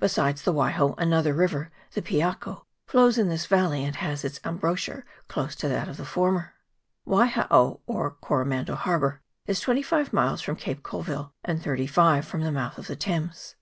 [0.00, 5.04] Besides the Waiho, another river, the Piako, flows in this valley, and has its embouchure
[5.28, 6.54] close to that of the former.
[7.06, 12.40] Waihao or Coromandel Harbour is twenty five miles from Cape Colville and thirty five from
[12.40, 13.54] the mouth of the Thames.